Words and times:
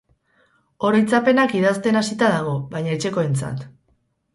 Oroitzapenak 0.89 1.55
idazten 1.61 2.03
hasita 2.03 2.33
dago, 2.39 2.59
baina 2.77 3.01
etxekoentzat. 3.01 3.69